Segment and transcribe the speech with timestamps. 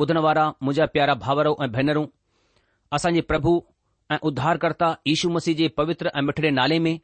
[0.00, 2.06] ॿुधण वारा मुंहिंजा प्यारा भाउरो ऐं भेनरूं
[2.96, 3.50] असांजे प्रभु
[4.14, 6.94] ऐं उद्धारकर्ता यीशू मसीह जे पवित्र ऐं मिठड़े नाले में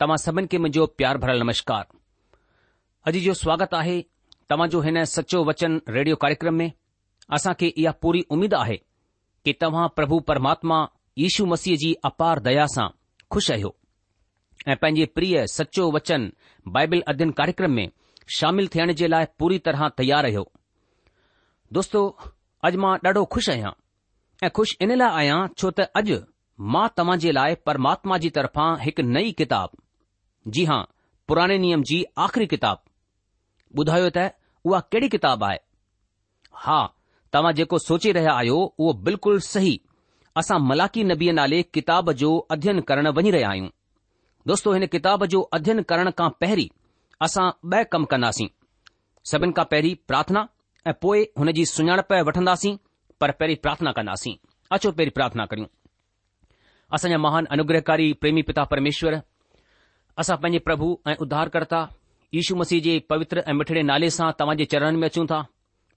[0.00, 1.86] तव्हां सभिनि खे मुंहिंजो प्यार भरियल नमस्कार
[3.08, 3.96] अॼु जो स्वागत आहे
[4.74, 6.70] जो हिन सचो वचन रेडियो कार्यक्रम में
[7.38, 8.76] असांखे इहा पूरी उम्मीद आहे
[9.44, 10.82] कि तव्हां प्रभु परमात्मा
[11.24, 12.88] यीशु मसीह जी अपार दया सां
[13.34, 13.74] खु़शि आहियो
[14.68, 16.30] ऐं पंहिंजे प्रिय सचो वचन
[16.76, 17.88] बाइबल अध्ययन कार्यक्रम में
[18.40, 20.46] शामिल थियण जे लाइ पूरी तरह तैयार रहियो
[21.72, 22.00] दोस्तो
[22.66, 23.70] अॼु मां ॾाढो खु़शि आहियां
[24.46, 26.14] ऐं ख़ुशि इन लाइ आहियां छो त अॼु
[26.74, 29.70] मां तव्हां जे लाइ परमात्मा जी तरफ़ा हिकु नई किताब,
[30.54, 30.78] जी हां
[31.28, 34.30] पुराणे नियम जी आख़िरी किताबु ॿुधायो त
[34.64, 35.58] उहा कहिड़ी किताब आहे
[36.66, 36.78] हा
[37.36, 39.74] तव्हां जेको सोचे रहिया आहियो उहो बिल्कुलु सही
[40.42, 43.68] असां मलाकी नबीअ नाले किताब जो अध्ययन करणु वञी रहिया आहियूं
[44.52, 46.68] दोस्तो हिन किताब जो अध्ययन करण खां पहिरीं
[47.28, 47.46] असां
[47.78, 48.48] ॿ कम कंदासीं
[49.34, 50.48] सभिनि खां पहिरीं प्रार्थना
[50.90, 52.74] અપય ઓનેજી સુણણ પર વઠંદાસી
[53.18, 54.34] પર પેરી પ્રાર્થના કરનાસી
[54.74, 55.68] અચો પેરી પ્રાર્થના કર્યુ
[56.94, 59.14] આસન મહાન અનુગ્રહકારી પ્રેમી પિતા પરમેશ્વર
[60.20, 61.88] આસા પંજી પ્રભુ એ ઉધાર કરતા
[62.36, 65.44] ઈશુ મસીજી પવિત્ર એ મઠડે નાલે સા તવાજે ચરણ મેચું થા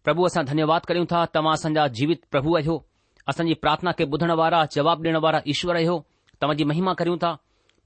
[0.04, 2.75] પ્રભુ આસા ધન્યવાદ કર્યુ થા તવા સંજા જીવિત પ્રભુ અહો
[3.28, 5.98] આસનજી પ્રાર્થના કે બધણવારા જવાબ દેણવારા ઈશ્વર અહો
[6.42, 7.36] તમજી મહિમા કર્યુ થા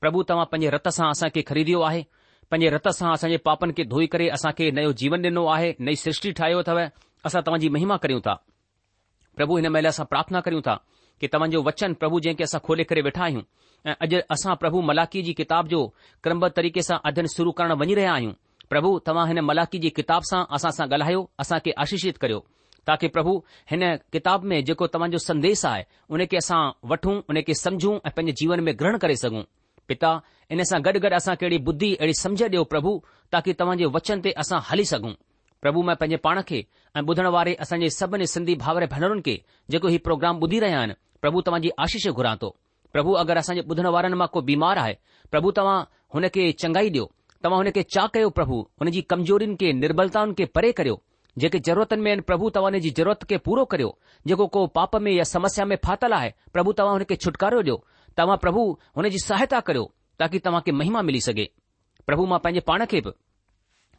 [0.01, 2.01] પ્રભુ તવા પંજી રતસા આસા કે ખરીદ્યો આહે
[2.51, 6.31] पंहिंजे रत सां असांजे पापन खे धोई करे असांखे नयो जीवन ॾिनो आहे नई सृष्टि
[6.39, 6.77] ठाहियो अथव
[7.25, 8.33] असां तव्हांजी महिमा करियूं था
[9.37, 10.75] प्रभु हिन महिल असां प्रार्थना करियूं था
[11.21, 13.41] कि तव्हांजो वचन प्रभु जंहिंखे असां खोले करे वेठा आहियूं
[13.89, 15.85] ऐं अॼु असां प्रभु मलाकी जी किताब जो
[16.23, 18.33] क्रमब तरीक़े सां अध्यन शुरू करणु वञी रहिया आहियूं
[18.69, 22.43] प्रभु तव्हां हिन मलाकी जी किताब सां असां सां ॻाल्हायो असां खे आशीषित करियो
[22.87, 23.33] ताक़ी प्रभु
[23.71, 23.83] हिन
[24.13, 25.83] किताब में जेको तव्हांजो संदेश आहे
[26.13, 26.61] उन खे असां
[26.91, 29.43] वठूं उन खे समझू ऐं पंहिंजे जीवन में ग्रहण करे सघूं
[29.91, 30.11] पिता
[30.53, 32.91] इन सां गॾु गॾु असांखे बुद्धी अहिड़ी समझ ॾियो प्रभु
[33.35, 35.11] ताकी तव्हांजे वचन ते असां हली सघूं
[35.63, 36.59] प्रभु मां पंहिंजे पाण खे
[36.97, 39.35] ऐं ॿुधण वारे असांजे सभिनी सिंधी भावर भेनरुनि खे
[39.71, 42.49] जेको हीउ प्रोग्राम ॿुधी रहिया आहिनि प्रभु तव्हांजी आशीष घुरा थो
[42.93, 44.95] प्रभु अगरि असांजे ॿुधण वारनि मां को बीमार आहे
[45.31, 45.77] प्रभु तव्हां
[46.13, 47.05] हुन खे चंगाई ॾियो
[47.43, 50.97] तव्हां हुनखे चा कयो प्रभु हुन जी कमजोरियुनि खे निर्भलताउनि खे परे करियो
[51.41, 53.91] जेके ज़रूरतनि में प्रभु तव्हां जी ज़रूरत खे पूरो करियो
[54.29, 57.79] जेको को पाप में या समस्या में फाथल आहे प्रभु तव्हां हुनखे छुटकारो ॾियो
[58.15, 58.63] તમા પ્રભુ
[58.95, 59.87] મને જે સહાયતા કર્યો
[60.17, 61.45] તાકી તમા કે મહિમા મળી શકે
[62.07, 62.99] પ્રભુ માં પંજે પાણ કે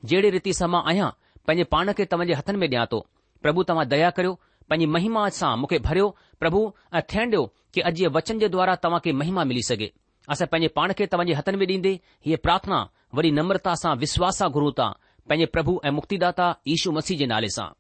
[0.09, 1.17] જેડી રીતિ સમાં આયા
[1.47, 2.99] પંજે પાણ કે તમજે હાથન મે દયા તો
[3.43, 4.35] પ્રભુ તમા દયા કર્યો
[4.69, 6.61] પંજે મહિમા સા મુકે ભરીયો પ્રભુ
[6.99, 7.41] અઠેન્ડો
[7.75, 9.87] કે અજી વચન જે દ્વારા તમા કે મહિમા મળી શકે
[10.29, 11.93] આસા પંજે પાણ કે તમજે હાથન મે દી દે
[12.31, 12.85] યે પ્રાર્થના
[13.17, 14.93] વળી નમ્રતા સા વિશ્વાસા ગુરુતા
[15.29, 17.71] પંજે પ્રભુ એ મુક્તિદાતા ઈશુ મસીજે નાલે સા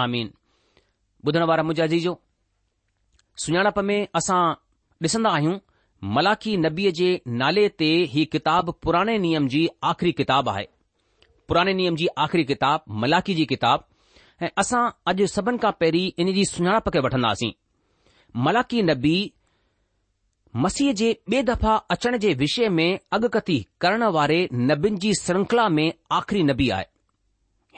[0.00, 0.28] આમીન
[1.24, 2.14] બુધનવાર મુજજીજો
[3.42, 4.48] સુણાણા પરમે અસા
[5.06, 5.56] ॾिसंदा आहियूं
[6.16, 7.06] मलाखी नबीअ जे
[7.40, 10.62] नाले ते ही किताब पुराणे नियम जी आख़िरी किताब आहे
[11.48, 13.84] पुराणे नियम जी आख़िरी किताब मलाखी जी किताब
[14.42, 17.52] ऐं असां अॼु सभिनि खां पहिरीं इन जी सुञाणप खे वठंदासीं
[18.46, 19.14] मलाखी नबी
[20.64, 22.86] मसीह जे ॿिए दफ़ा अचण जे विषय में
[23.18, 24.38] अॻकथी करण वारे
[24.70, 25.86] नबियुनि जी श्रंखला में
[26.20, 26.86] आख़िरी नबी आहे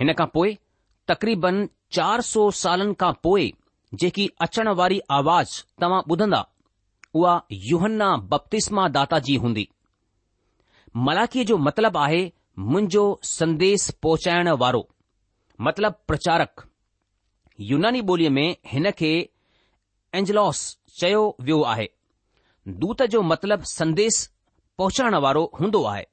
[0.01, 0.57] हिन खां पोइ
[1.13, 1.61] तक़रीबन
[1.99, 3.53] चार सौ सालनि खां पोइ
[4.05, 6.45] जेकी अचण वारी आवाज़ तव्हां ॿुधंदा
[7.17, 7.35] उहा
[7.73, 9.67] युहन्ना बप्तिस्मा दाता जी हूंदी
[11.07, 12.19] मलाखीअ जो मतिलबु आहे
[12.73, 14.81] मुंहिंजो संदेस पहुचाइण वारो
[15.69, 16.65] मतिलबु प्रचारक
[17.71, 19.11] युनानी ॿोलीअ में हिन खे
[20.21, 20.59] एनलॉस
[21.01, 21.87] चयो वियो आहे
[22.85, 24.19] दूत जो मतिलबु संदेस
[24.81, 26.05] पहुचाइण वारो हूंदो आहे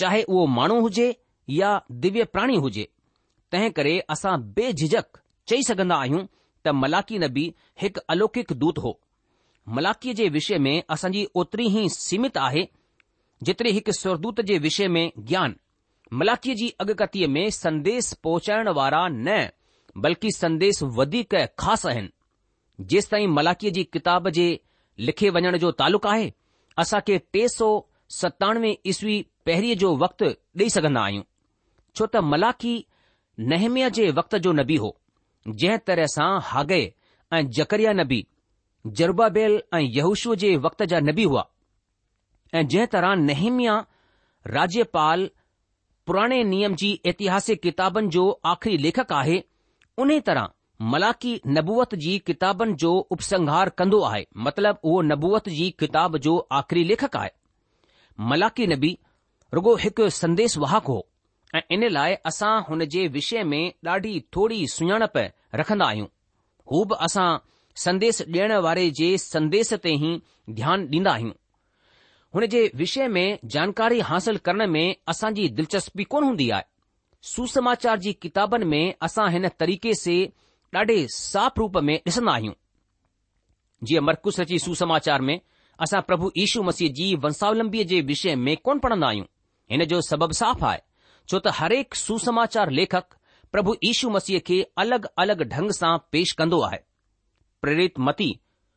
[0.00, 1.08] चाहे उहो माण्हू हुजे
[1.60, 1.70] या
[2.06, 2.88] दिव्य प्राणी हुजे
[3.52, 5.22] तंहिं करे असां बेझिझक
[5.52, 6.26] चई सघन्दा आहियूं
[6.64, 7.46] त मलाखी नबी
[7.84, 8.94] हिकु अलौकिक दूत हो
[9.68, 12.64] मलाखीअ जे विषय में असांजी ओतिरी ई सीमित आहे
[13.46, 15.54] जेतिरी हिकु स्वर्दूत जे विषय में ज्ञान
[16.20, 19.44] मलाखीअ जी अॻकथीअ में संदेस पहुचाइण वारा न
[20.06, 24.48] बल्कि संदेस वधीक ख़ासि आहिनि जेस ताईं मलाखीअ जी किताब जे
[25.06, 26.30] लिखे वञण जो तालुक़ु आहे
[26.82, 27.68] असां खे टे सौ
[28.20, 30.24] सतानवें ईसवी पहिरीअ जो वक़्तु
[30.60, 31.22] ॾेई सघन्दा आहियूं
[31.98, 32.74] छो त मलाखी
[33.52, 34.96] नहमीअ जे वक़्त जो नबी हो
[35.48, 38.22] जंहिं तरह सां हाग़ ऐं जकरिया नबी
[38.90, 41.44] जरबाबेल ऐं यूशू जे वक़्त जा नबी हुआ
[42.54, 43.74] ऐं जंहिं तरह नेहमिया
[44.46, 45.28] राज्यपाल
[46.06, 49.42] पुराणे नियम जी ऐतिहासिक किताबनि जो आख़िरी लेखक आहे
[50.02, 50.48] उन तरह
[50.92, 56.84] मलाकी नबूअत जी किताबनि जो उपसंहार कंदो आहे मतिलब उहो नबूअत जी किताब जो आख़िरी
[56.84, 57.30] लेखक आहे
[58.30, 58.96] मलाकी नबी
[59.54, 61.04] रुगो हिकु संदेस वाहक हो
[61.54, 65.16] ऐं इन लाइ असां हुन जे विषय में ॾाढी थोरी सुञाणप
[65.62, 66.06] रखंदा आहियूं
[66.72, 67.28] हू बि असां
[67.80, 70.10] संदेश ॾियण वारे जे संदेश ते ई
[70.56, 71.32] ध्यानु ॾींदा आहियूं
[72.34, 76.70] हुन जे विषय में जानकारी हासिल करण में असांजी दिलचस्पी कोन हूंदी आहे
[77.34, 80.16] सुसमाचार जी किताबनि में असां हिन तरीक़े से
[80.74, 82.52] ॾाढे साफ़ रूप में ॾिसंदा आहियूं
[83.86, 85.38] जीअं मर्कुश रची सुसमाचार में
[85.86, 89.26] असां प्रभु यीशु मसीह जी वंशावलंबीअ जे विषय में कोन पढ़ंदा आहियूं
[89.70, 90.80] हिन जो सबबु साफ़ आहे
[91.30, 93.16] छो त हरेक सुसमाचार लेखक
[93.52, 96.78] प्रभु इशू मसीह खे अलगि॒ अलगि॒ ढंग सां पेश कंदो आहे
[97.62, 98.30] प्रेरित मती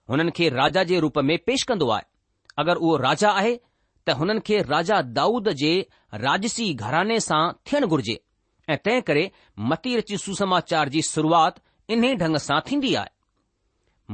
[0.09, 2.03] हुननि खे राजा जे रूप में पेश कंदो आहे
[2.63, 3.55] अगरि उहो राजा आहे
[4.07, 5.71] त हुननि खे राजा दाऊद जे
[6.25, 8.19] राजसी घराने सां थियण घुर्जे
[8.73, 9.29] ऐं तंहिं करे
[9.71, 13.13] मती रची सुसमाचार जी शुरुआति इन्हे ढंग सां थींदी आहे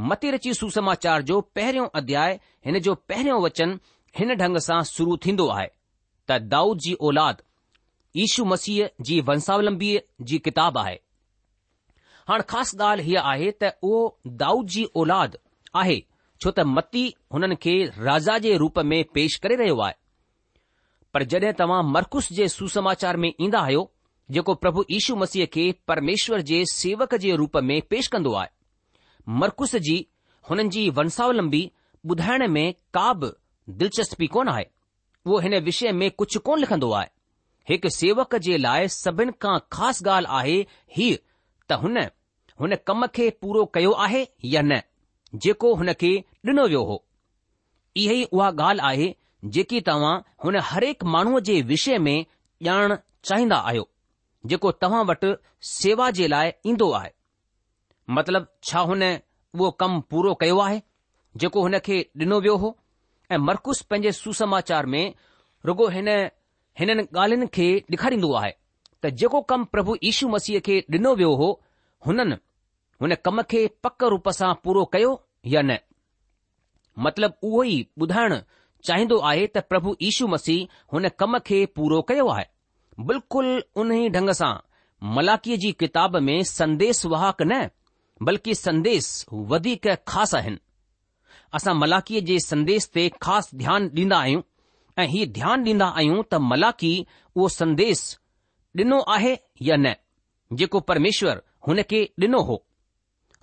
[0.09, 3.79] मती रची सुसमाचार जो पहिरियों अध्याय हिन जो पहिरियों वचन
[4.19, 5.67] हिन ढंग सां शुरू थींदो आहे
[6.29, 7.41] त दाऊद जी ओलाद
[8.23, 9.99] ईशू मसीह जी वंशावलंबीअ
[10.29, 10.97] जी किताबु आहे
[12.29, 14.01] हाणे ख़ासि ॻाल्हि हीअ आहे त उहो
[14.41, 15.35] दाऊद जी औलाद
[15.81, 15.99] आहे
[16.43, 17.73] छो त मती हुननि खे
[18.07, 19.99] राजा जे रूप में पेश करे रहियो आहे
[21.13, 23.83] पर जड॒हिं तव्हां मरकुस जे सुसमाचार में ईंदा आहियो
[24.35, 28.49] जेको प्रभु ईशू मसीह खे परमेश्वर जे सेवक जे रूप में पेश कंदो आहे
[29.41, 29.97] मर्कज़ जी
[30.49, 31.63] हुननि जी वंशावलंबी
[32.11, 33.27] ॿुधाइण में का बि
[33.81, 34.63] दिलचस्पी कोन आहे
[35.25, 37.09] उहो हिन विषय में कुझु कोन लिखंदो आहे
[37.69, 40.55] हिकु सेवक जे लाइ सभिनि खां ख़ासि ॻाल्हि आहे
[40.97, 41.15] हीउ
[41.81, 41.97] हुन
[42.61, 44.21] हुन कम खे पूरो कयो आहे
[44.53, 44.79] या न
[45.43, 46.11] जेको हुन खे
[46.47, 46.95] ॾिनो वियो हो
[48.01, 49.07] इहा ई उहा ॻाल्हि आहे
[49.55, 52.17] जेकी तव्हां हुन हरेक माण्हूअ जे विषय में
[52.69, 52.95] ॼाण
[53.29, 53.87] चाहींदा आहियो
[54.53, 55.33] जेको तव्हां वटि
[55.71, 57.11] सेवा जे लाइ ईंदो आहे
[58.17, 60.81] मतिलब छा हुन उहो कमु पूरो कयो आहे
[61.43, 62.75] जेको हुन खे ॾिनो वियो हो
[63.31, 65.03] ऐं मरकुस पंहिंजे सुसमाचार में
[65.69, 66.09] रुगो हिन
[66.79, 68.53] हिननि ॻाल्हियुनि खे ॾेखारींदो आहे
[69.03, 71.47] त जेको कमु प्रभु ईशू मसीह खे ॾिनो वियो हो
[72.07, 72.35] हुननि
[73.01, 75.11] हुन कम खे पक रूप सां पूरो कयो
[75.53, 75.77] या न
[77.05, 78.35] मतिलब उहो ई ॿुधाइण
[78.87, 82.45] चाहींदो आहे त प्रभु इीशू मसीह हुन कम खे पूरो कयो आहे
[83.11, 84.53] बिल्कुलु उन ई ढंग सां
[85.15, 87.67] मलाकीअ जी किताब में संदेस वाहक न
[88.29, 89.07] बल्कि संदेस
[89.53, 90.61] वधीक ख़ासि आहिनि
[91.59, 94.41] असां मलाकीअ जे संदेश ते ख़ासि ध्यानु ॾींदा आहियूं
[95.03, 96.93] ऐं इहा ध्यानु ॾींदा आहियूं त मलाकी
[97.35, 98.03] उहो संदेस
[98.79, 99.35] ॾिनो आहे
[99.67, 99.93] या न
[100.59, 102.57] जेको परमेश्वर हुन खे ॾिनो हो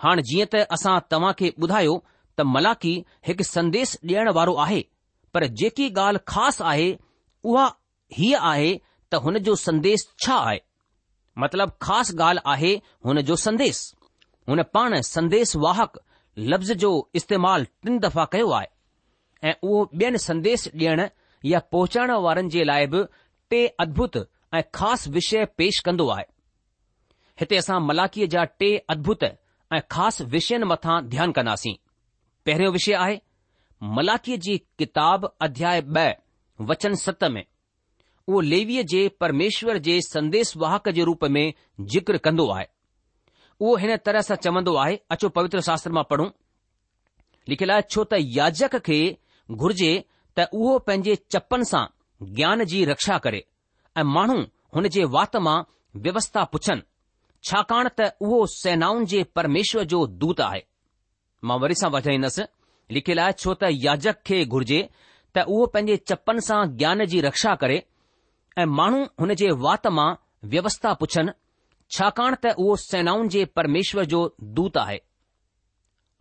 [0.02, 1.97] हाणे जीअं त असां तव्हां खे ॿुधायो
[2.37, 2.92] त मलाकी
[3.28, 4.82] हिकु संदेश ॾियण वारो आहे
[5.35, 6.88] पर जेकी ॻाल्हि ख़ासि आहे
[7.44, 7.66] उहा
[8.18, 8.70] हीअ आहे
[9.12, 10.58] त हुन जो संदेस छा आहे
[11.42, 13.80] मतिलब ख़ासि ॻाल्हि आहे हुन जो संदेस
[14.49, 14.99] हुन पाण
[15.66, 15.99] वाहक
[16.52, 18.66] लफ़्ज़ जो इस्तेमालु टिन दफ़ा कयो आहे
[19.49, 21.00] ऐं उहो ॿियनि संदेश ॾियण
[21.52, 23.02] या पहुचाइण वारनि जे लाइ बि
[23.50, 24.16] टे अद्भुत
[24.54, 26.24] ऐं ख़ासि विषय पेश कंदो आहे
[27.40, 31.74] हिते असां मलाखीअ जा टे अदभुत ऐं ख़ासि विषयनि मथां ध्यानु कंदासीं
[32.46, 33.18] पहिरियों विषय आहे
[33.98, 36.08] मलाकीअ जी किताब अध्याय ब॒
[36.70, 41.44] वचन सत में उहो लेवीअ जे परमेश्वर जे संदेश वाहक जे रूप में
[41.94, 42.66] जिक्र कन्दो आहे
[43.60, 46.28] उहो हिन तरह सां चवंदो आहे अचो पवित्र शास्त्र मां पढ़ूं
[47.52, 48.98] लिखियलु आहे छो त याजक खे
[49.62, 49.92] घुर्जे
[50.40, 51.86] त उहो पंहिंजे चपनि सां
[52.40, 53.44] ज्ञान जी रक्षा करे
[53.98, 54.38] ऐं माण्हू
[54.74, 55.60] हुन जे वात मां
[56.04, 56.82] व्यवस्था पुछनि
[57.48, 60.60] छाकाणि त उहो सेनाउनि जे परमेश्वर जो दूत आहे
[61.48, 62.42] मां वरी सां वधाईंदसि
[62.96, 64.80] लिखियलु आहे छो त याजक खे घुर्जे
[65.34, 67.78] त उहो पंहिंजे चपनि सां ज्ञान जी रक्षा करे
[68.62, 70.08] ऐं माण्हू हुन जे वात मां
[70.54, 71.34] व्यवस्था पुछनि
[71.98, 74.22] छाकाणि त उहो सेनाउनि जे परमेश्वर जो
[74.60, 74.98] दूत आहे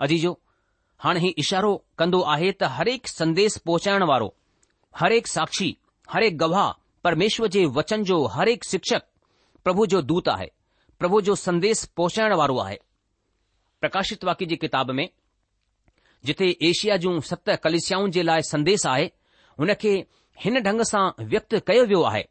[0.07, 0.33] अजीजो
[1.05, 4.31] हाणे हीउ इशारो कन्दो आहे त हरेक संदेस पहुचाइण वारो
[5.03, 5.69] हरेक साक्षी
[6.17, 6.69] हरेक गवाह
[7.03, 9.03] परमेश्वर जे वचन जो हर एक शिक्षक
[9.63, 10.47] प्रभु जो दूत आहे
[10.99, 12.77] प्रभु जो संदेश पहुचाइण वारो आहे
[13.81, 15.07] प्रकाशित वाक्य जी किताब में
[16.25, 19.05] जिथे एशिया जूं सत कलिसियाउनि जे लाइ संदेश आहे
[19.59, 19.91] हुन खे
[20.43, 22.23] हिन ढंग सां व्यक्त कयो वियो आहे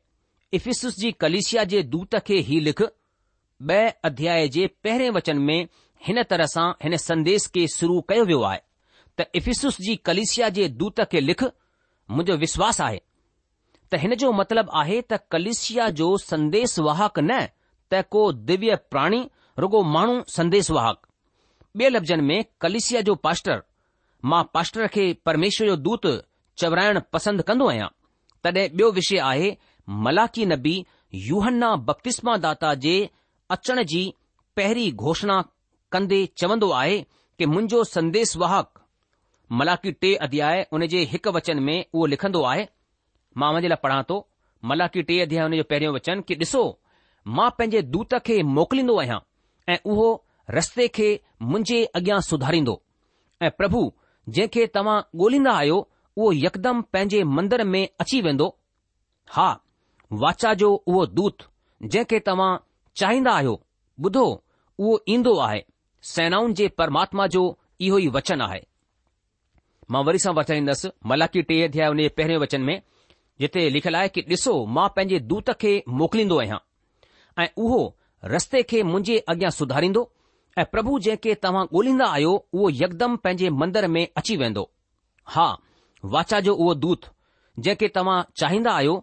[0.55, 2.83] इफिसुस जी कलिसिया जे दूत खे ही लिख
[3.69, 5.59] ब॒ अध्याय जे पहिरें वचन में
[6.07, 8.59] हिन तरह सां हिन संदेश खे शुरू कयो वियो आहे
[9.19, 13.01] त इफिसुस जी कलिसिया जे दूत खे लिख मुंहिंजो विश्वास आहे
[13.91, 16.07] त हिन जो मतिलबु आहे त कलिसिया जो
[16.87, 17.41] वाहक न
[17.91, 19.21] त को दिव्य प्राणी
[19.63, 20.99] रुगो माण्हू वाहक
[21.81, 23.63] ॿिए लफ़्ज़नि में कलिसिया जो पास्टर
[24.33, 26.05] मां पास्टर खे परमेश्वर जो दूत
[26.61, 27.89] चवराइण पसंदि कंदो आहियां
[28.45, 29.51] तॾहिं ॿियो विषय आहे
[30.07, 30.75] मलाकी नबी
[31.31, 32.95] यूहन्न्न्न्न्न्ना बपतिस्मा दाता जे
[33.57, 34.03] अचण जी
[34.57, 35.37] पहिरीं घोषणा
[35.93, 36.97] कंदे चवंदो आहे
[37.39, 38.71] कि मुंहिंजो वाहक
[39.59, 42.65] मलाकी टे अध्याय उन जे हिकु वचन में उहो लिखंदो आहे
[43.41, 44.17] मां उनजे लाइ पढ़ां थो
[44.71, 46.63] मलाकी टे अध्याय हुन जो पहिरियों वचन की ॾिसो
[47.39, 49.19] मां पंहिंजे दूत खे मोकिलींदो आहियां
[49.73, 50.07] ऐं उहो
[50.59, 51.09] रस्ते खे
[51.51, 52.75] मुंहिंजे अॻियां सुधारींदो
[53.47, 53.83] ऐं प्रभु
[54.37, 55.79] जंहिंखे तव्हां ॻोल्हींदा आहियो
[56.17, 58.49] उहो यकदमि पंहिंजे मंदर में अची वेंदो
[59.37, 59.49] हा
[60.25, 61.47] वाचा जो उहो दूत
[61.83, 62.51] जंहिंखे तव्हां
[63.03, 63.55] चाहींदा आहियो
[64.07, 64.25] ॿुधो
[64.79, 65.63] उहो ईंदो आहे
[66.15, 67.45] सेनाउनि जे परमात्मा जो
[67.89, 68.61] इहो ई वचन आहे
[69.93, 72.77] मां वरी सां वठाईंदसि मलाकी टे अध्याय हुन जे पहिरें वचन में
[73.41, 76.59] जिते लिखियलु आहे कि ॾिसो मां पंहिंजे दूत खे मोकिलींदो आहियां
[77.43, 77.81] ऐं उहो
[78.33, 80.03] रस्ते खे मुंहिंजे अॻियां सुधारींदो
[80.59, 84.69] ऐं प्रभु जंहिंखे तव्हां ॻोल्हींदा आहियो उहो यकदम पंहिंजे मंदर में अची वेंदो
[85.35, 85.47] हा
[86.17, 87.11] वाचा जो उहो दूत
[87.59, 88.97] जंहिंखे तव्हां चाहींदा आहियो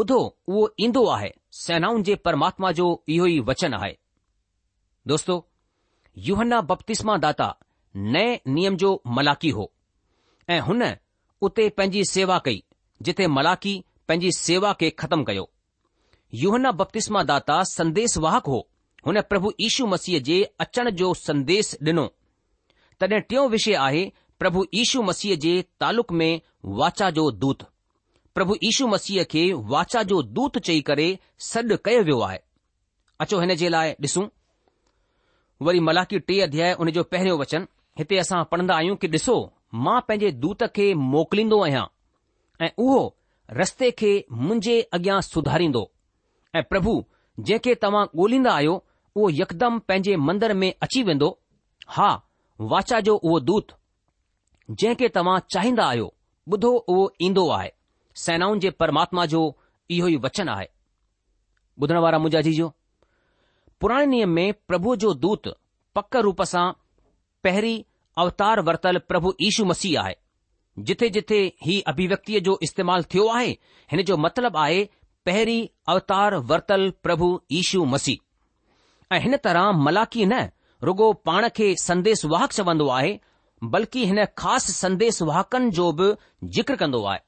[0.00, 0.18] ॿुधो
[0.48, 3.92] उहो ईंदो आहे सेनाउनि जे परमात्मा जो इहो ई वचन आहे
[5.12, 5.36] दोस्तो
[6.30, 7.48] युहन्ना बप्तिस्मा दाता
[8.16, 9.70] नए नियम जो मलाकी हो
[10.56, 10.82] ऐं हुन
[11.48, 12.62] उते पंहिंजी सेवा कई
[13.02, 13.74] जिथे मलाकी
[14.08, 15.46] पंहिंजी सेवा खे ख़तमु कयो
[16.42, 18.60] युहना बपतिस्मा दाता संदेश वाहक हो
[19.06, 22.04] हुन प्रभु इीशू मसीह जे अचण जो संदेश डि॒नो
[23.00, 24.04] तॾहिं टियों विषय आहे
[24.38, 26.30] प्रभु इीशू मसीह जे तालुक में
[26.80, 27.62] वाचा जो दूत
[28.34, 31.08] प्रभु इीशू मसीह खे वाचा जो दूत चई करे
[31.50, 32.38] सॾु कयो वियो आहे
[33.24, 34.26] अचो हिन जे लाइ ॾिसूं
[35.66, 37.66] वरी मलाकी टे अध्याय हुन जो पहिरियों वचन
[37.98, 39.36] हिते असां पढ़ंदा आहियूं कि ॾिसो
[39.86, 41.84] मां पंहिंजे दूत खे मोकिलींदो आहियां
[42.62, 43.00] ऐं उहो
[43.60, 45.82] रस्ते खे मुंहिंजे अॻियां सुधारींदो
[46.56, 46.92] ऐं प्रभु
[47.38, 48.74] जंहिंखे तव्हां ॻोल्हींदा आहियो
[49.16, 51.28] उहो यकदमि पंहिंजे मंदर में अची वेंदो
[51.96, 52.08] हा
[52.72, 53.76] वाचा जो उहो दूत
[54.70, 56.12] जंहिंखे तव्हां चाहींदा आहियो
[56.52, 57.70] ॿुधो उहो ईंदो आहे
[58.24, 59.40] सेनाउनि जे परमात्मा जो
[59.96, 60.66] इहो ई वचन आहे
[61.82, 62.72] ॿुधण वारा मुंहिंजा जी जो
[63.80, 65.48] पुराणे नियम में प्रभु जो दूत
[65.94, 66.70] पक रूप सां
[67.44, 67.82] पहिरीं
[68.24, 70.14] अवतार वरतल प्रभु ईशू मसीह आहे
[70.88, 73.54] جتھے جتھے هي અભિવ્યક્તિઓ જો استعمال થيو આય
[73.92, 74.82] હે ને જો મતલબ આય
[75.28, 77.28] પહેરી अवतार वरतल प्रभु
[77.58, 78.18] ઈશુ મસી
[79.12, 80.40] આ હેન તરહ મલાકી ને
[80.88, 83.14] રગો પાણકે સંદેશ વાખ છવંદુ આય
[83.74, 86.02] બલકી હેન ખાસ સંદેશ વાકન જોબ
[86.56, 87.22] ذکر કંદો આય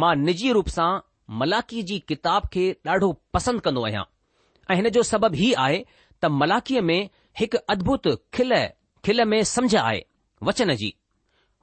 [0.00, 0.92] માં نجي રૂપસા
[1.40, 5.80] મલાકીજી કિતાબ કે ડાઢો પસંદ કંદો આયા હેન જો સબબ હી આય
[6.20, 6.98] ત મલાકી મે
[7.38, 8.62] હક અદભુત ખલે
[9.04, 10.04] ખલે મે સમજ આય
[10.46, 10.97] વચનજી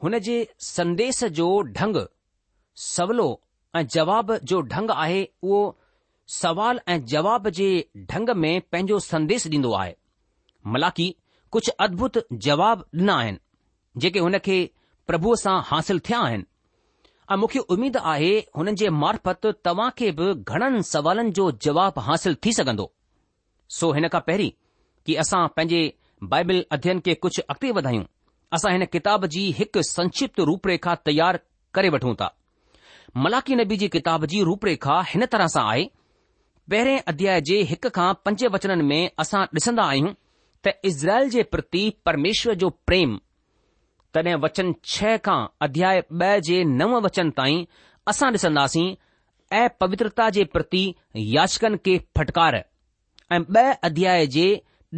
[0.05, 1.45] हुन जे संदेश जो
[1.77, 1.95] ढंग
[2.85, 3.23] सवलो
[3.75, 5.61] ऐं जवाब जो ढंग आहे उहो
[6.33, 7.69] सवाल ऐं जवाब जे
[8.11, 9.95] ढंग में पंहिंजो संदेश ॾींदो आहे
[10.75, 11.07] मलाकी
[11.55, 13.39] कुझु अद्भुत जवाब ॾिना आहिनि
[14.05, 14.57] जेके हुन खे
[15.11, 16.45] प्रभुअ सां हासिल थिया आहिनि
[17.31, 22.37] ऐं मूंखे उमेद आहे हुननि जे मार्फत तव्हां खे बि घणनि सवालनि जो जवाब हासिल
[22.45, 22.87] थी सघंदो
[23.79, 24.51] सो हिन खां पहिरीं
[25.05, 25.81] की असां पंहिंजे
[26.35, 28.05] बाइबिल अध्यन खे कुझु अॻिते वधायूं
[28.53, 31.37] असां हिन किताब जी हिकु संक्षिप्त रूप रेखा तयारु
[31.75, 32.27] करे वठूं था
[33.25, 35.85] मलाकी नबी जी किताब जी रूप रेखा हिन तरह सां आहे
[36.73, 40.13] पहिरें अध्याय जे हिक खां पंज वचननि में असां ॾिसंदा आहियूं
[40.67, 43.19] त इज़राइल जे प्रति परमेश्वर जो प्रेम
[44.17, 47.63] तॾहिं वचन छह खां अध्याय ॿ जे नव वचन ताईं
[48.13, 48.85] असां ॾिसंदासीं
[49.61, 50.83] ऐं पवित्रता जे प्रति
[51.35, 52.57] याचकनि खे फटकार
[53.35, 54.47] ऐं ब॒ अध्याय जे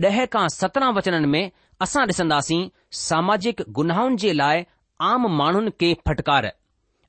[0.09, 1.45] ॾह खां सत्रहं वचननि में
[1.81, 2.63] असां ॾिसंदासीं
[2.99, 4.61] सामाजिक गुनाहुनि जे लाइ
[5.09, 6.45] आम माण्हुनि खे फटकार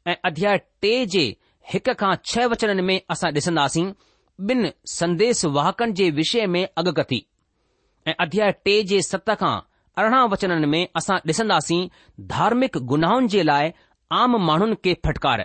[0.07, 1.23] ऐं अध्याय टे जे
[1.73, 3.89] हिक खां छह वचननि में असां ॾिसंदासीं
[4.51, 7.21] ॿिनि संदेश वाहकनि जे विषय में अॻकथी
[8.09, 9.55] ऐं अध्याय टे जे सत खां
[10.03, 11.81] अरिड़हं वचननि में असां ॾिसंदासीं
[12.35, 13.71] धार्मिक गुनाहुनि जे लाइ
[14.21, 15.45] आम माण्हुनि खे फटकार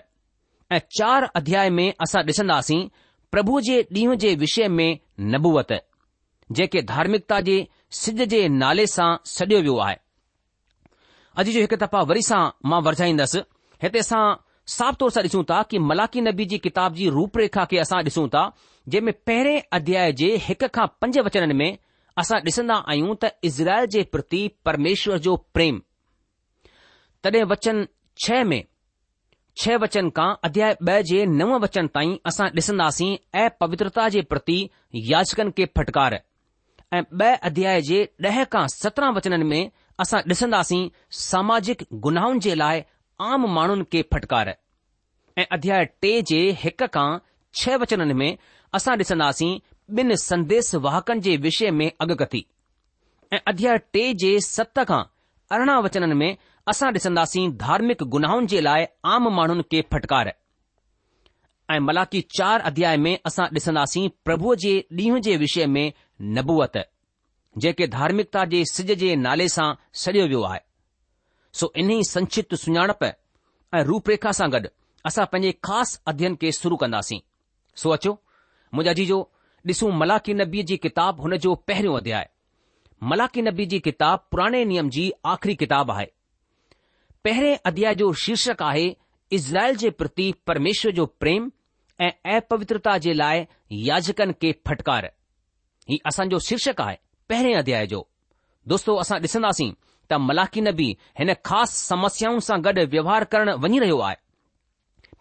[0.72, 2.84] ऐं चार अध्याय में असां ॾिसंदासीं
[3.36, 4.90] प्रभु जे ॾींहं जे विषय में
[5.36, 5.74] नबूअत
[6.58, 7.58] जेके धार्मिकता जे
[8.02, 9.96] सिज जे नाले सां सडि॒यो वियो आहे
[11.42, 12.40] अॼु जो हिकु दफ़ा वरी सां
[12.72, 13.40] मां वरझाईंदसि
[13.86, 14.24] हिते असां
[14.76, 18.00] साफ़ तौर सां ॾिसूं था कि मलाकी नबी जी किताब जी रूप रेखा खे असां
[18.10, 18.44] ॾिसूं था
[18.90, 21.70] जंहिं में पहिरें अध्याय जे हिक खां पंज वचननि में
[22.24, 25.82] असां ॾिसंदा आहियूं त इज़राइल जे प्रति परमेश्वर जो प्रेम
[27.24, 27.86] तॾहिं वचन
[28.26, 28.62] छह में
[29.62, 34.60] छह वचन खां अध्याय ॿ जे नव वचन ताईं असां ॾिसंदासीं ऐं पवित्रता जे प्रति
[35.12, 36.22] याचकनि खे फटकार
[36.94, 37.98] ऐं ॿ अध्याय जे
[38.30, 39.62] ॾह खां सत्रहं वचननि में
[40.02, 40.82] असां ॾिसंदासीं
[41.20, 42.82] सामाजिक गुनाहुनि जे लाइ
[43.30, 44.50] आम माण्हुनि खे फटकार
[45.42, 47.08] ऐं अध्याय टे जे हिक खां
[47.62, 48.30] छह वचननि में
[48.80, 49.52] असां ॾिसंदासीं
[50.00, 52.46] ॿिनि संदेस वाहकनि जे विषय में अॻकथी
[53.36, 55.02] ऐं अध्याय टे जे सत खां
[55.58, 56.30] अरिड़हं वचननि में
[56.76, 60.34] असां ॾिसंदासीं धार्मिक गुनाहुनि जे लाइ आम माण्हुनि खे फटकार
[61.72, 65.86] ऐं मलाकी चार अध्याय में असां ॾिसंदासीं प्रभुअ जे ॾींहं जे विषय में
[66.22, 66.78] नबुअत
[67.62, 69.74] जेके धार्मिकता जे सिज जे नाले सां
[70.04, 70.60] सॼो वियो आहे
[71.60, 74.68] सो इन्ही संक्षिप्त सुञाणप ऐं रूप सां गॾु
[75.06, 77.20] असां पंहिंजे ख़ासि अध्ययन खे शुरू कंदासीं
[77.82, 78.18] सो अचो
[79.68, 79.90] ॾिसूं
[80.50, 82.30] जी हुन जो पहिरियों अध्याय
[83.48, 86.06] नबी जी पुराणे नियम जी आख़िरी आहे
[87.24, 88.86] पहिरें अध्याय जो शीर्षक आहे
[89.38, 91.50] इज़राइल जे प्रति परमेश्वर जो प्रेम
[92.02, 93.46] ऐं अपवित्रता जे लाइ
[93.86, 95.12] याजकनि खे फटकार
[95.90, 96.96] हीउ असांजो शीर्षक आहे
[97.30, 98.04] पहिरें अध्याय जो
[98.70, 99.72] दोस्तो असां ॾिसंदासीं
[100.10, 100.88] त मलाकिन नबी
[101.20, 104.16] हिन ख़ासि समस्याउनि सां गॾु व्यवहार करणु वञी रहियो आहे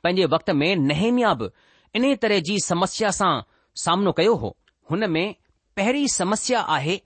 [0.02, 1.46] पंहिंजे वक़्त में नेहमिया बि
[1.98, 3.32] इन तरह जी समस्या सां
[3.84, 4.50] सामनो कयो हो
[4.90, 5.26] हुन में
[5.76, 6.96] पहिरीं समस्या आहे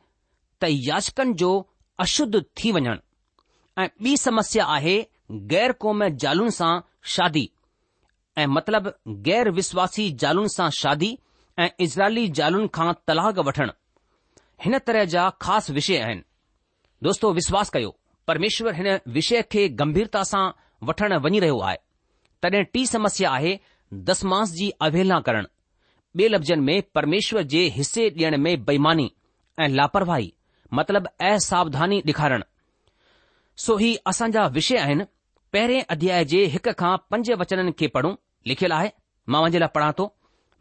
[0.62, 1.50] त याचकनि जो
[2.04, 2.94] अशुद्ध थी वञणु
[3.82, 4.96] ऐं ॿी समस्या आहे
[5.52, 6.72] गैर क़ौम ज़ालुनि सां
[7.16, 7.46] शादी
[8.42, 8.90] ऐं मतिलबु
[9.28, 11.16] ग़ैर विश्वासी जालुनि सां शादी
[11.64, 13.70] ऐं इज़राइली ज़ालुनि खां तलाक़ वठण
[14.64, 16.22] हिन तरह जा ख़ासि विषय आहिनि
[17.02, 17.96] दोस्तो विश्वास कयो
[18.28, 20.44] परमेश्वर हिन विषय खे गंभीरता सां
[20.88, 21.76] वठण वञी रहियो आहे
[22.42, 23.58] तॾहिं टी समस्या आहे
[24.10, 25.46] दसमास जी अवहेलना करण
[26.18, 29.10] ॿिए लफ़्ज़नि में परमेश्वर जे हिसे ॾियण में बेईमानी
[29.60, 30.32] ऐं लापरवाही
[30.74, 32.44] मतिलब असावधानी सावधानी ॾेखारणु
[33.64, 35.04] सो ही असांजा विषय आहिनि
[35.52, 38.14] पहिरें अध्याय जे हिक खां पंज वचननि खे पढ़ूं
[38.48, 38.90] लिखियलु आहे
[39.32, 40.08] मां वञे लाइ पढ़ा थो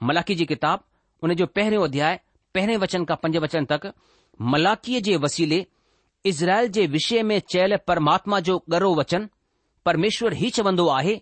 [0.04, 0.84] मलाखी जी किताब
[1.24, 2.20] उन जो पहिरियों अध्याय
[2.54, 3.92] पहिरें वचन खां पंज वचन तक
[4.54, 5.66] मलाकीअ जे वसीले
[6.26, 9.28] इज़राइल जे विषय में चयल परमात्मा जो गरव वचन
[9.86, 11.16] परमेश्वर हीउ चवंदो आहे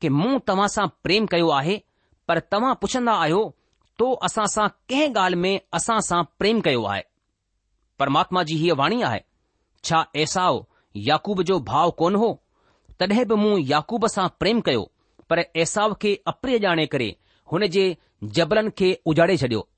[0.00, 1.80] कि मूं तव्हां सां प्रेम कयो आहे
[2.28, 3.42] पर तव्हां पुछंदा आहियो
[3.98, 7.02] तो असां सां कंहिं ॻाल्हि में असां सां प्रेम कयो आहे
[7.98, 9.20] परमात्मा जी हीअ वाणी आहे
[9.84, 10.60] छा एसाओ
[11.10, 12.32] याकूब जो भाव कोन हो
[13.00, 14.90] तॾहिं बि मूं याकूब सां प्रेम कयो
[15.30, 17.14] पर ऐसाव खे अप्रिय ॼाणे करे
[17.52, 17.84] हुन जे
[18.38, 19.68] जबलनि खे उजाड़े छडि॒यो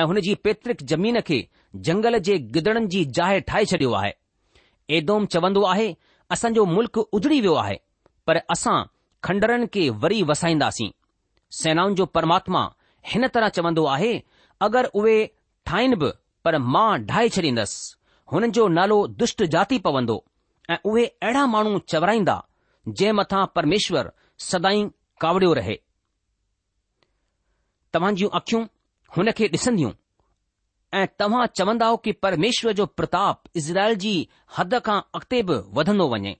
[0.00, 1.38] ऐं हुन जी पैत्रिक ज़मीन खे
[1.88, 4.12] जंगल जे गिदड़नि जी जाइ ठाहे छडि॒यो आहे
[4.98, 5.86] एदोम चवंदो आहे
[6.36, 7.76] असांजो मुल्क़ उजड़ी वियो आहे
[8.26, 8.76] पर असां
[9.28, 10.90] खंडरनि खे वरी वसाईंदासीं
[11.60, 12.62] सेनाउनि जो परमात्मा
[13.12, 14.12] हिन तरह चवंदो आहे
[14.68, 15.16] अगरि उहे
[15.70, 16.10] ठाहिनि बि
[16.48, 17.94] पर मां ढाहे छॾींदसि
[18.32, 20.16] हुननि जो नालो दुष्ट जाति पवंदो
[20.70, 22.36] ऐं उहे अहिड़ा माण्हू चवराईंदा
[22.88, 24.10] जंहिं मथां परमेश्वर
[24.48, 24.82] सदाई
[25.24, 25.76] कावड़ियो रहे
[27.94, 28.62] तव्हां जूं अखियूं
[29.16, 29.90] हुन खे ॾिसंदियूं
[31.00, 34.14] ऐं तव्हां चवंदा कि परमेश्वर जो प्रताप इज़राइल जी
[34.58, 36.32] हद खां अॻिते बि वधंदो वञे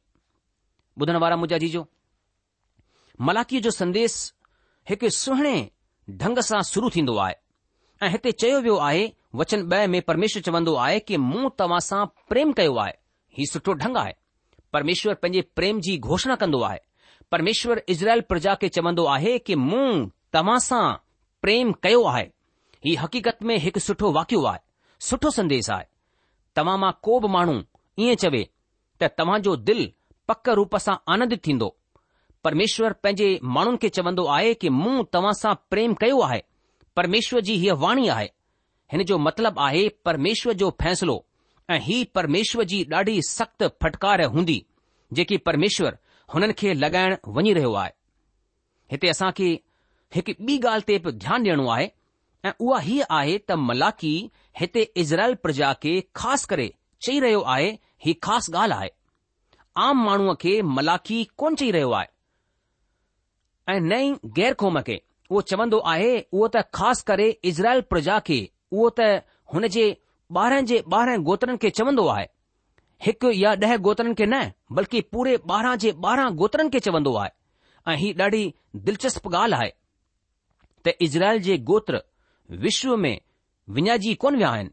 [1.03, 1.83] ॿुधण वारा मुंहिंजा जीजो
[3.29, 4.17] मलाकीअ जो संदेस
[4.91, 5.55] हिकु सुहिणे
[6.23, 7.37] ढंग सां शुरू थींदो आहे
[8.03, 9.05] ऐं हिते चयो वियो आहे
[9.43, 12.93] वचन ॿ में परमेश्वर चवंदो आहे कि मूं तव्हां सां प्रेम कयो आहे
[13.39, 14.13] हीउ सुठो ढंग आहे
[14.77, 16.81] परमेश्वर पंहिंजे प्रेम जी घोषणा कंदो आहे
[17.37, 19.87] परमेश्वर इज़राइल प्रजा खे चवंदो आहे कि मूं
[20.39, 20.85] तव्हां सां
[21.45, 22.23] प्रेम कयो आहे
[22.85, 24.59] हीअ हक़ीक़त में हिकु सुठो वाक़िअ आहे
[25.09, 25.85] सुठो संदेश आहे
[26.57, 27.57] तव्हां मां को बि माण्हू
[28.05, 28.41] ईअं चवे
[29.03, 29.83] त तव्हां जो दिल
[30.29, 31.69] पक रूप सां आनंदित थींदो
[32.45, 36.41] परमेश्वर पंहिंजे माण्हुनि खे चवंदो आहे कि मूं तव्हां सां प्रेम कयो आहे
[37.01, 38.27] परमेश्वर जी हीअ वाणी आहे
[38.93, 41.19] हिन जो मतिलबु आहे परमेश्वर जो फ़ैसिलो
[41.71, 44.59] ऐं ही परमेश्वर जी ॾाढी सख़्त फटकार हूंदी
[45.21, 45.97] जेकी परमेश्वर
[46.35, 47.93] हुननि खे लॻाइण वञी रहियो आहे
[48.95, 49.51] हिते असां खे
[50.15, 51.87] हिकु ॿी ॻाल्हि ते बि ध्यानु ॾियणो आहे
[52.45, 54.11] ऐं उहा हीअ आहे त मलाकी
[54.61, 56.67] हिते इज़राइल प्रजा खे ख़ासि करे
[57.07, 57.71] चई रहियो आहे
[58.05, 58.91] हीउ ख़ासि ॻाल्हि आहे
[59.87, 62.07] आम माण्हूअ खे मलाखी कोन चई रहियो आहे
[63.75, 65.01] ऐं नई गैर क़ौम खे
[65.31, 68.39] उहो चवंदो आहे उहो त ख़ासि करे इज़राइल प्रजा खे
[68.73, 69.11] उहो त
[69.55, 69.87] हुन जे
[70.41, 72.27] ॿारहं जे ॿारहं गोत्रनि खे चवंदो आहे
[73.09, 74.45] हिकु या ॾह गोत्रनि खे न
[74.81, 77.31] बल्कि पूरे ॿारहं जे ॿारहं गोत्रनि खे चवंदो आहे
[77.89, 78.45] ऐं हीउ ॾाढी
[78.89, 79.73] दिलचस्प ॻाल्हि आहे
[80.87, 82.01] त इज़राइल जे गोत्र
[82.63, 83.17] विश्व में
[83.77, 84.71] विञाइजी कोन विया आहिनि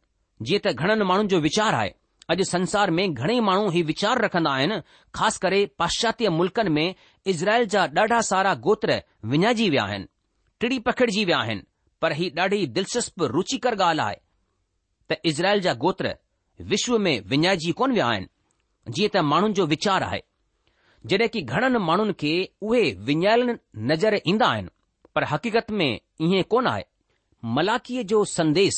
[0.47, 1.91] जीअं त घणनि माण्हुनि जो वीचार आहे
[2.33, 4.79] अॼु संसार में घणेई माण्हू ही वीचार रखंदा आहिनि
[5.19, 6.95] ख़ासि करे पाश्चात्य मुल्कनि में
[7.33, 8.99] इज़राइल जा ॾाढा सारा गोत्र
[9.33, 10.05] विञाइजी विया आहिनि
[10.61, 11.63] टिड़ी पखिड़िजी विया आहिनि
[12.01, 14.15] पर ही ॾाढी दिलचस्प रुचिकर ॻाल्हि आहे
[15.13, 16.13] त इज़राइल जा गोत्र
[16.73, 20.21] विश्व में विञाइजी कोन विया आहिनि जीअं त माण्हुनि जो वीचार आहे
[21.11, 22.35] जॾहिं की घणनि माण्हुनि खे
[22.67, 23.57] उहे विञायल
[23.91, 24.69] नज़र ईंदा आहिनि
[25.15, 26.83] पर हक़ीक़त में ईअं कोन आहे
[27.57, 28.75] मलाखीअ जो संदेस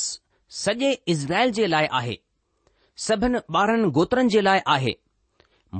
[0.60, 2.18] सॼे इज़राइल जे लाइ आहे
[3.06, 4.94] सभिनी ॿारहनि गोत्रनि जे लाइ आहे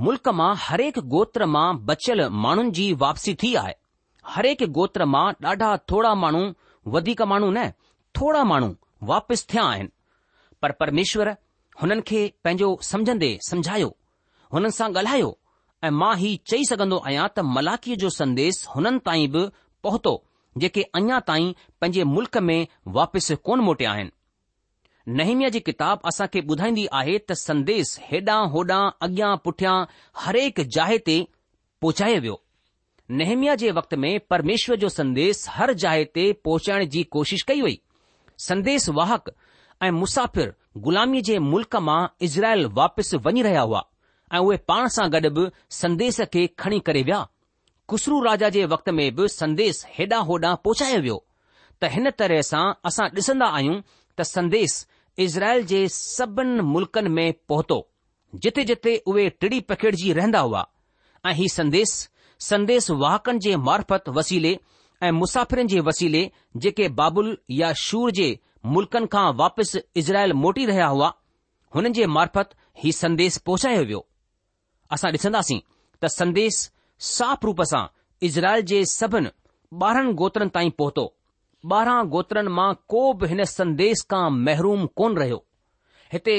[0.05, 3.75] मुल्क मां हरेक गोत्र मां बचियल माण्हुनि जी वापसी थी आहे
[4.35, 6.43] हरेक गोत्र मां ॾाढा थोरा माण्हू
[6.97, 7.69] वधीक माण्हू न
[8.19, 8.75] थोरा माण्हू
[9.13, 9.89] वापसि थिया आहिनि
[10.63, 11.29] पर परमेश्वर
[11.83, 13.89] हुननि खे पंहिंजो समझंदे समझायो
[14.53, 15.31] हुननि सां ॻाल्हायो
[15.85, 19.47] ऐं मां हीउ चई सघंदो आहियां त मलाखीअ जो संदेस हुननि ताईं बि
[19.85, 20.17] पहुतो
[20.59, 24.11] जेके अञा ताईं पंहिंजे मुल्क़ में वापसि कोन मोटिया आहिनि
[25.21, 29.75] नेमिया जी किताब असां खे ॿुधाईंदी आहे त संदेस हेॾां होॾां अॻियां पुठियां
[30.25, 31.17] हरेक जाइ ते
[31.85, 32.37] पहुचायो वियो
[33.21, 37.79] नेहमिया जे वक़्त में परमेश्वर जो संदेस हर जाइ ते पहुचाइण जी कोशिश कई वई
[38.49, 39.29] संदेस वाहक
[39.83, 40.55] ऐं मुसाफ़िर
[40.87, 43.85] ग़ुलामीअ जे मुल्क मां इज़राइल वापसि वञी रहिया हुआ
[44.33, 45.49] ऐं उहे पाण सां गॾु बि
[45.83, 47.25] संदेस खे खणी करे विया
[47.89, 51.17] कुसरू राजा जे वक़्त में बि संदेश हेॾां होॾां पहुचायो वियो
[51.83, 53.75] त हिन तरह सां असां ॾिसंदा आहियूं
[54.19, 54.77] त संदेस
[55.27, 57.79] इज़राइल जे सभिनि मुल्कनि में पहुतो
[58.45, 60.65] जिथे जिथे उहे टिड़ी पकिड़िजी रहंदा हुआ
[61.27, 61.93] ऐं हीउ संदेस
[62.49, 64.57] संदेस वाहकनि जे मार्फत वसीले
[65.03, 66.25] ऐं मुसाफ़िरनि जे वसीले
[66.65, 68.29] जेके बाबुल या शूर जे
[68.77, 71.13] मुल्कनि खां वापसि इज़राइल मोटी रहिया हुआ
[71.75, 74.05] हुननि जे मार्फत हीउ संदेस पहुचायो वियो
[74.97, 75.61] असां ॾिसंदासीं
[76.03, 77.85] त संदेस साफ़ रूप सां
[78.27, 79.29] इज़राइल जे सभिनी
[79.85, 81.03] ॿारहनि गोत्रनि ताईं पहुतो
[81.73, 85.45] ॿारहं गोत्रनि मां को बि हिन संदेस खां महरूम कोन रहियो
[86.13, 86.37] हिते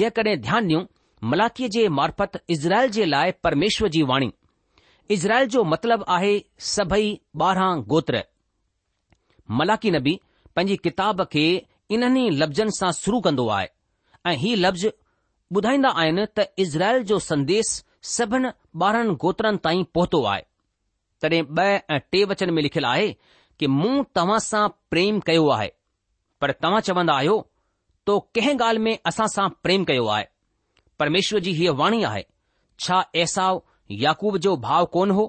[0.00, 0.82] जेकॾहिं ध्यानु ॾियूं
[1.30, 4.30] मलाकीअ जे मार्फत इज़राइल जे लाइ परमेश्वर जी वाणी
[5.16, 6.32] इज़राइल जो मतिलबु आहे
[6.72, 7.08] सभई
[7.46, 8.22] ॿारहं गोत्र
[9.60, 10.18] मलाकी नबी
[10.56, 11.46] पंहिंजी किताब खे
[11.96, 13.68] इन्हनि लफ़्ज़नि सां शुरू कंदो आहे
[14.26, 14.86] ऐं ही लफ़्ज़
[15.56, 17.74] ॿुधाईंदा आहिनि त इज़राइल जो संदेस
[18.14, 18.46] सभिन
[18.82, 20.42] ॿारहनि गोत्रनि ताईं पहुतो आहे
[21.22, 23.06] तॾहिं ॿ ऐं टे वचन में लिखियलु आहे
[23.58, 25.68] कि मूं तव्हां सां प्रेम कयो आहे
[26.40, 27.36] पर तव्हां चवंदा आहियो
[28.06, 30.24] तो कंहिं ॻाल्हि में असां सां प्रेम कयो आहे
[30.98, 32.22] परमेश्वर जी हीअ वाणी आहे
[32.86, 33.60] छा एसाव
[34.04, 35.26] याकूब जो भाव कोन हो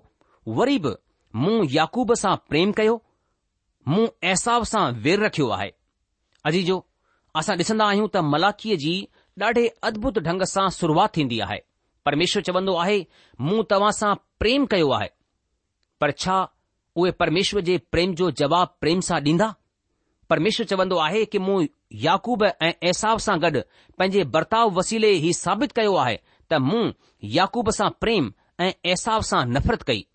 [0.60, 0.93] वरी बि
[1.41, 2.99] मूं याकूब सां प्रेम कयो
[3.91, 5.71] मूं एसाव सां वेर रखियो आहे
[6.51, 6.84] अजी जो
[7.41, 8.93] असां ॾिसंदा आहियूं त मलाखीअ जी
[9.47, 11.60] ॾाढे अद्भुत ढंग सां शुरुआत थींदी आहे
[12.08, 13.00] परमेश्वर चवंदो आहे
[13.46, 15.08] मूं तव्हां सां प्रेम कयो आहे
[16.02, 16.36] पर छा
[17.02, 19.48] उहे परमेश्वर जे प्रेम जो जवाब प्रेम सां ॾींदा
[20.30, 21.58] परमेश्वर चवंदो आहे कि मूं
[22.04, 23.62] याक़ूब ऐं ऐसाउ सां गॾु
[23.98, 26.15] पंहिंजे बर्ताव वसीले ई साबित कयो आहे
[26.52, 26.86] त मूं
[27.39, 28.32] याकूब सां प्रेम
[28.67, 30.06] ऐं ऐसाव सां नफ़रत कई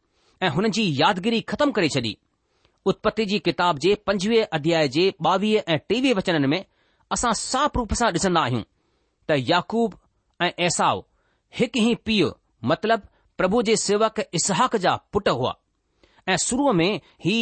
[0.47, 2.15] ऐं हुन जी यादगिरी ख़तमु करे छॾी
[2.93, 6.61] उत्पति जी किताब जे पंजवीह अध्याय जे ॿावीह ऐं टेवीह वचननि में
[7.19, 8.67] असां साफ़ रूप सां ॾिसन्दा आहियूं
[9.29, 10.01] त याकूब
[10.49, 11.09] ऐं ऐसाउ
[11.59, 12.29] हिकु ई पीउ
[12.71, 13.03] मतिलब
[13.38, 15.51] प्रभु जे सेवक इसहाक जा पुट हुआ
[16.29, 16.93] ऐं शुरूअ में
[17.25, 17.35] ही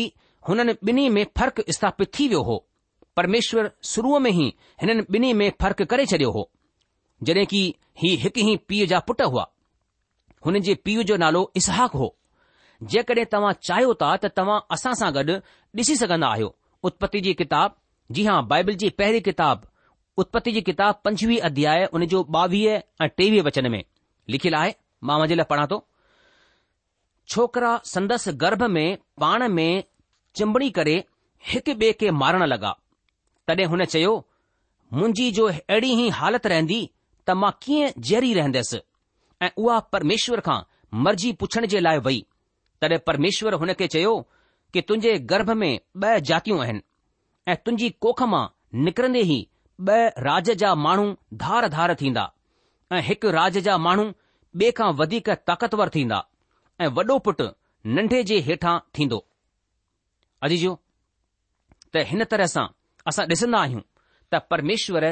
[0.49, 2.57] हुननि बि॒ में फ़र्क़ स्थापित थी वियो हो
[3.17, 4.47] परमेश्वर शुरुअ में ही
[4.83, 6.43] हिननि बिन्ही में फ़र्क़ु करे छडि॒यो हो
[7.29, 7.63] जॾहिं की
[8.03, 9.47] ही हिक ई पीउ जा पुटु हुआ
[10.47, 12.09] हुन जे पीउ जो नालो इसहाक हो
[12.93, 15.37] जेकॾहिं तव्हां चाहियो था त तव्हां असां सां गॾु
[15.83, 16.55] ॾिसी सघन्दा आहियो
[16.91, 17.77] उत्पति जी किताब
[18.19, 19.67] जी हां बाइबल जी पहिरी किताब
[20.25, 22.71] उत्पति जी किताब पंजुवीह अध्याय हुन जो ॿावीह
[23.03, 23.83] ऐं टेवीह वचन में
[24.35, 24.75] लिखियलु आहे
[25.09, 25.79] मां मुंहिंजे लाइ पढ़ा थो
[27.33, 28.87] छोकिरा संदसि गर्भ में
[29.23, 29.85] पाण में
[30.39, 30.97] चिंबड़ी करे
[31.53, 32.71] हिक ॿिए खे मारण लॻा
[33.51, 34.13] तॾहिं हुन चयो
[35.01, 38.81] मुंहिंजी जो अहिड़ी ई हालति रहंदी त मां कीअं जहरी रहंदसि
[39.47, 40.59] ऐं उहा परमेश्वर खां
[41.07, 42.21] मर्ज़ी पुछण जे लाइ वई
[42.85, 44.13] तॾहिं परमेश्वर हुन खे चयो
[44.75, 45.71] कि तुंहिंजे गर्भ में
[46.03, 46.83] ब॒ जातियूं आहिनि
[47.53, 48.45] ऐं तुंहिंजी कोख मां
[48.89, 49.41] निकरन्दे ई
[49.91, 51.07] ब॒ राज जा माण्हू
[51.45, 52.29] धार धार थींदा
[52.93, 54.05] ऐं हिकु राज जा माण्हू
[54.61, 56.17] ॿिए खां वधीक ताक़तवर थींदा
[56.83, 57.45] ऐं वॾो पुटु
[57.97, 59.19] नंढे जे हेठां थींदो
[60.47, 60.73] अजीजो
[61.95, 62.67] त हिन तरह सां
[63.13, 63.81] असां ॾिसंदा आहियूं
[64.33, 65.07] त परमेश्वर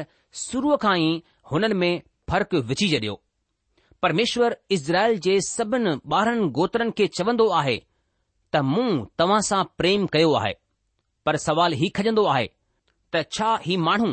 [0.46, 1.10] शुरूअ खां ई
[1.50, 1.92] हुननि में
[2.30, 3.14] फ़र्क़ु विझी छॾियो
[4.02, 7.76] परमेश्वर इज़राइल जे सभिनी ॿारहनि गोत्रनि खे चवंदो आहे
[8.54, 8.88] त मूं
[9.18, 10.52] तव्हां सां प्रेम कयो आहे
[11.26, 12.46] पर सवाल हीउ खजंदो आहे
[13.14, 14.12] त छा ही माण्हू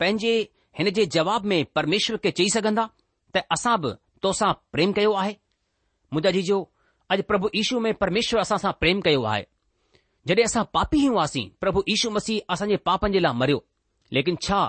[0.00, 0.34] पंहिंजे
[0.78, 2.88] हिन जे जवाब में परमेश्वर खे चई सघंदा
[3.36, 3.90] त असां बि
[4.22, 5.32] तोसां प्रेम कयो आहे
[6.12, 6.52] मुंहिंजा जी
[7.12, 9.44] अॼु प्रभु यीशू में परमेश्वर असां सां प्रेम कयो आहे
[10.30, 13.58] जॾहिं असां पापी हुआसीं प्रभु ईशू मसीह असांजे पापनि जे लाइ मरियो
[14.16, 14.60] लेकिन छा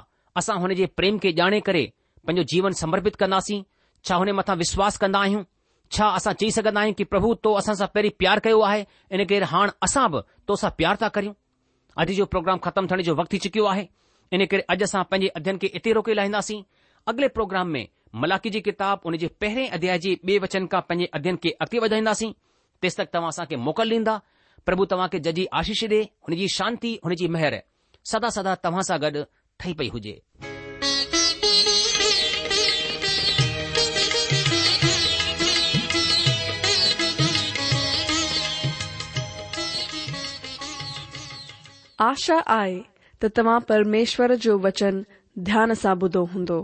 [0.41, 1.83] असां हुन जे प्रेम खे ॼाणे करे
[2.27, 3.61] पंहिंजो जीवन समर्पित कंदासीं
[4.07, 5.43] छा हुनजे मथां विश्वासु कंदा आहियूं
[5.97, 8.81] छा असां चई सघंदा आहियूं की प्रभु तो असां सां पहिरीं प्यारु कयो आहे
[9.15, 10.19] इन करे हाणे असां बि
[10.51, 11.33] तोसां प्यार था करियूं
[12.01, 13.85] अॼु जो प्रोग्राम ख़तमु थियण जो वक़्तु थी चुकियो आहे
[14.35, 16.61] इन करे अॼु असां पंहिंजे अध्यन खे एतिरी रोके लाहींदासीं
[17.11, 17.83] अॻिले प्रोग्राम में
[18.21, 22.31] मलाकी जी किताब हुनजे पहिरें अध्याय जे ॿे वचन खां पंहिंजे अध्यन खे अॻिते वधाईंदासीं
[22.83, 24.17] तेसि तक तव्हां असांखे मोकल ॾींदा
[24.65, 27.55] प्रभु तव्हांखे जजी आशीष ॾे हुनजी शांती हुनजी मेहर
[28.11, 29.23] सदा सदा तव्हां सां गॾु
[29.79, 30.17] पई हुजे
[42.11, 42.79] आशा आहे
[43.23, 45.03] त तव्हां परमेश्वर जो वचन
[45.49, 46.63] ध्यान सां ॿुधो हूंदो